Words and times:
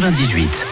98. 0.00 0.66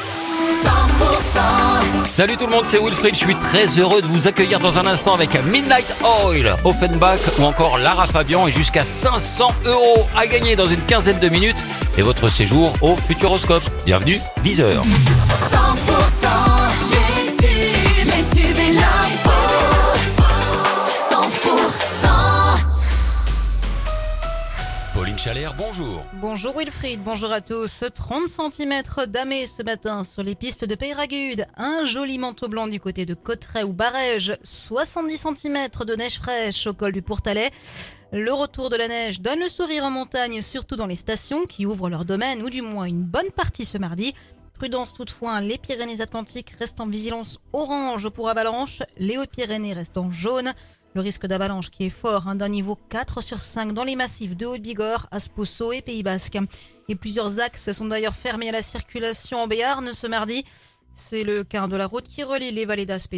Salut 2.05 2.37
tout 2.37 2.45
le 2.45 2.53
monde, 2.53 2.67
c'est 2.67 2.79
Wilfried. 2.79 3.15
Je 3.15 3.21
suis 3.21 3.35
très 3.37 3.65
heureux 3.79 4.03
de 4.03 4.07
vous 4.07 4.29
accueillir 4.29 4.59
dans 4.59 4.79
un 4.79 4.87
instant 4.87 5.15
avec 5.15 5.35
Midnight 5.47 5.87
Oil, 6.27 6.55
Offenbach 6.63 7.21
ou 7.39 7.45
encore 7.45 7.79
Lara 7.79 8.07
Fabian 8.07 8.47
et 8.47 8.53
jusqu'à 8.53 8.85
500 8.85 9.51
euros 9.65 10.07
à 10.15 10.27
gagner 10.27 10.57
dans 10.57 10.67
une 10.67 10.83
quinzaine 10.83 11.21
de 11.21 11.31
minutes 11.31 11.65
et 11.97 12.03
votre 12.03 12.29
séjour 12.29 12.75
au 12.83 12.97
Futuroscope. 12.97 13.65
Bienvenue, 13.87 14.21
10h. 14.45 14.83
100% 14.83 16.54
Bonjour. 25.57 26.03
Bonjour 26.21 26.55
Wilfried, 26.55 27.01
bonjour 27.03 27.33
à 27.33 27.41
tous. 27.41 27.83
30 27.95 28.29
cm 28.29 28.83
d'amé 29.07 29.47
ce 29.47 29.63
matin 29.63 30.05
sur 30.05 30.23
les 30.23 30.35
pistes 30.35 30.67
de 30.67 30.75
Peyragude. 30.75 31.47
Un 31.57 31.87
joli 31.87 32.19
manteau 32.19 32.47
blanc 32.47 32.67
du 32.67 32.79
côté 32.79 33.07
de 33.07 33.15
Cotteret 33.15 33.63
ou 33.63 33.73
Barège. 33.73 34.37
70 34.43 35.17
cm 35.17 35.69
de 35.87 35.95
neige 35.95 36.19
fraîche 36.19 36.67
au 36.67 36.75
col 36.75 36.93
du 36.93 37.01
Pourtalais. 37.01 37.51
Le 38.13 38.35
retour 38.35 38.69
de 38.69 38.77
la 38.77 38.87
neige 38.87 39.23
donne 39.23 39.41
le 39.41 39.49
sourire 39.49 39.85
en 39.85 39.91
montagne, 39.91 40.43
surtout 40.43 40.77
dans 40.77 40.87
les 40.87 40.95
stations 40.95 41.47
qui 41.47 41.65
ouvrent 41.65 41.89
leur 41.89 42.05
domaine, 42.05 42.43
ou 42.43 42.51
du 42.51 42.61
moins 42.61 42.85
une 42.85 43.03
bonne 43.03 43.31
partie 43.31 43.65
ce 43.65 43.79
mardi. 43.79 44.15
Prudence 44.55 44.95
toutefois, 44.95 45.41
les 45.41 45.59
Pyrénées-Atlantiques 45.59 46.55
restent 46.59 46.81
en 46.81 46.87
vigilance 46.87 47.41
orange 47.53 48.09
pour 48.09 48.29
avalanche, 48.29 48.83
les 48.97 49.19
Hautes-Pyrénées 49.19 49.73
restent 49.73 49.99
en 49.99 50.11
jaune. 50.11 50.53
Le 50.95 51.01
risque 51.01 51.27
d'avalanche 51.27 51.71
qui 51.71 51.87
est 51.87 51.91
fort, 51.91 52.29
hein, 52.29 52.37
d'un 52.37 52.49
niveau 52.49 52.77
4 52.89 53.21
sur 53.21 53.43
5 53.43 53.75
dans 53.75 53.83
les 53.83 53.97
massifs 53.97 54.37
de 54.37 54.47
Haute-Bigorre, 54.47 55.09
Asposo 55.11 55.73
et 55.73 55.83
Pays 55.83 56.05
Basque. 56.05 56.39
Et 56.89 56.95
plusieurs 56.95 57.41
axes 57.41 57.73
sont 57.73 57.87
d'ailleurs 57.87 58.15
fermés 58.15 58.51
à 58.51 58.53
la 58.53 58.63
circulation 58.63 59.43
en 59.43 59.49
Béarn 59.49 59.93
ce 59.93 60.07
mardi. 60.07 60.45
C'est 60.95 61.25
le 61.25 61.43
cas 61.43 61.67
de 61.67 61.77
la 61.77 61.89
route 61.89 62.07
qui 62.07 62.23
relie 62.23 62.53
les 62.53 62.65
vallées 62.65 62.87
d'Aspe 62.87 63.17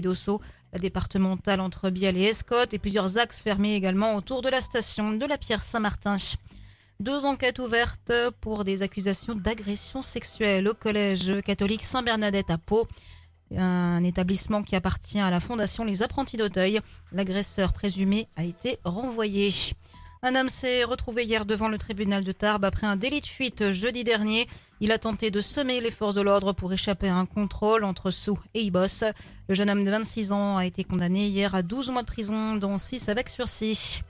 la 0.72 0.78
départementale 0.78 1.60
entre 1.60 1.90
Biel 1.90 2.16
et 2.16 2.24
Escotte, 2.24 2.72
et 2.72 2.78
plusieurs 2.78 3.18
axes 3.18 3.38
fermés 3.38 3.74
également 3.74 4.14
autour 4.14 4.40
de 4.40 4.48
la 4.48 4.62
station 4.62 5.12
de 5.12 5.26
la 5.26 5.36
Pierre 5.36 5.62
Saint-Martin. 5.62 6.16
Deux 6.98 7.26
enquêtes 7.26 7.58
ouvertes 7.58 8.10
pour 8.40 8.64
des 8.64 8.80
accusations 8.80 9.34
d'agression 9.34 10.00
sexuelle 10.00 10.66
au 10.66 10.72
collège 10.72 11.42
catholique 11.42 11.82
Saint-Bernadette 11.82 12.50
à 12.50 12.56
Pau, 12.56 12.88
un 13.54 14.02
établissement 14.02 14.62
qui 14.62 14.76
appartient 14.76 15.20
à 15.20 15.30
la 15.30 15.38
fondation 15.38 15.84
Les 15.84 16.02
Apprentis 16.02 16.38
d'Auteuil. 16.38 16.80
L'agresseur 17.12 17.74
présumé 17.74 18.28
a 18.34 18.44
été 18.44 18.78
renvoyé. 18.82 19.52
Un 20.22 20.34
homme 20.36 20.48
s'est 20.48 20.84
retrouvé 20.84 21.24
hier 21.24 21.44
devant 21.44 21.68
le 21.68 21.76
tribunal 21.76 22.24
de 22.24 22.32
Tarbes 22.32 22.64
après 22.64 22.86
un 22.86 22.96
délit 22.96 23.20
de 23.20 23.26
fuite 23.26 23.72
jeudi 23.72 24.02
dernier. 24.02 24.48
Il 24.80 24.90
a 24.90 24.98
tenté 24.98 25.30
de 25.30 25.40
semer 25.40 25.82
les 25.82 25.90
forces 25.90 26.14
de 26.14 26.22
l'ordre 26.22 26.54
pour 26.54 26.72
échapper 26.72 27.08
à 27.08 27.16
un 27.16 27.26
contrôle 27.26 27.84
entre 27.84 28.10
Sous 28.10 28.38
et 28.54 28.62
Ibos. 28.62 29.04
Le 29.48 29.54
jeune 29.54 29.68
homme 29.68 29.84
de 29.84 29.90
26 29.90 30.32
ans 30.32 30.56
a 30.56 30.64
été 30.64 30.82
condamné 30.82 31.28
hier 31.28 31.54
à 31.54 31.62
12 31.62 31.90
mois 31.90 32.02
de 32.02 32.06
prison, 32.06 32.56
dont 32.56 32.78
6 32.78 33.10
avec 33.10 33.28
sursis. 33.28 34.00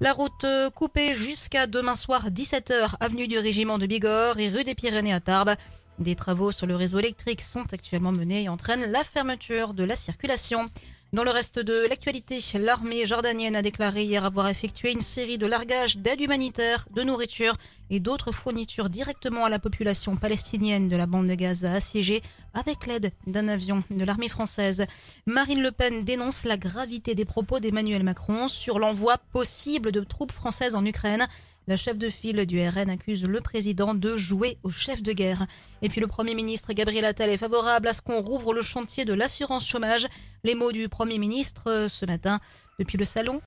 La 0.00 0.12
route 0.12 0.44
euh, 0.44 0.70
coupée 0.70 1.12
jusqu'à 1.12 1.66
demain 1.66 1.96
soir 1.96 2.30
17h, 2.30 2.94
avenue 3.00 3.26
du 3.26 3.36
Régiment 3.36 3.78
de 3.78 3.86
Bigorre 3.86 4.38
et 4.38 4.48
rue 4.48 4.62
des 4.62 4.76
Pyrénées 4.76 5.12
à 5.12 5.18
Tarbes. 5.18 5.56
Des 5.98 6.14
travaux 6.14 6.52
sur 6.52 6.68
le 6.68 6.76
réseau 6.76 7.00
électrique 7.00 7.42
sont 7.42 7.64
actuellement 7.72 8.12
menés 8.12 8.44
et 8.44 8.48
entraînent 8.48 8.92
la 8.92 9.02
fermeture 9.02 9.74
de 9.74 9.82
la 9.82 9.96
circulation. 9.96 10.70
Dans 11.12 11.24
le 11.24 11.30
reste 11.30 11.58
de 11.58 11.88
l'actualité, 11.88 12.38
l'armée 12.60 13.06
jordanienne 13.06 13.56
a 13.56 13.62
déclaré 13.62 14.04
hier 14.04 14.24
avoir 14.24 14.46
effectué 14.48 14.92
une 14.92 15.00
série 15.00 15.36
de 15.36 15.46
largages 15.46 15.96
d'aide 15.96 16.20
humanitaire, 16.20 16.86
de 16.94 17.02
nourriture 17.02 17.56
et 17.90 17.98
d'autres 17.98 18.30
fournitures 18.30 18.90
directement 18.90 19.46
à 19.46 19.48
la 19.48 19.58
population 19.58 20.14
palestinienne 20.14 20.86
de 20.86 20.96
la 20.96 21.06
bande 21.06 21.26
de 21.26 21.34
Gaza 21.34 21.72
assiégée 21.72 22.22
avec 22.54 22.86
l'aide 22.86 23.12
d'un 23.26 23.48
avion 23.48 23.82
de 23.90 24.04
l'armée 24.04 24.28
française. 24.28 24.86
Marine 25.26 25.62
Le 25.62 25.72
Pen 25.72 26.04
dénonce 26.04 26.44
la 26.44 26.56
gravité 26.56 27.14
des 27.14 27.24
propos 27.24 27.60
d'Emmanuel 27.60 28.02
Macron 28.02 28.48
sur 28.48 28.78
l'envoi 28.78 29.18
possible 29.32 29.92
de 29.92 30.00
troupes 30.00 30.32
françaises 30.32 30.74
en 30.74 30.84
Ukraine. 30.84 31.26
La 31.68 31.76
chef 31.76 31.98
de 31.98 32.08
file 32.08 32.46
du 32.46 32.66
RN 32.66 32.88
accuse 32.88 33.24
le 33.24 33.40
président 33.40 33.92
de 33.92 34.16
jouer 34.16 34.56
au 34.62 34.70
chef 34.70 35.02
de 35.02 35.12
guerre. 35.12 35.46
Et 35.82 35.90
puis 35.90 36.00
le 36.00 36.06
Premier 36.06 36.34
ministre 36.34 36.72
Gabriel 36.72 37.04
Attal 37.04 37.28
est 37.28 37.36
favorable 37.36 37.88
à 37.88 37.92
ce 37.92 38.00
qu'on 38.00 38.22
rouvre 38.22 38.54
le 38.54 38.62
chantier 38.62 39.04
de 39.04 39.12
l'assurance 39.12 39.66
chômage. 39.68 40.06
Les 40.44 40.54
mots 40.54 40.72
du 40.72 40.88
Premier 40.88 41.18
ministre 41.18 41.64
euh, 41.66 41.88
ce 41.88 42.06
matin 42.06 42.40
depuis 42.78 42.96
le 42.96 43.04
salon 43.04 43.42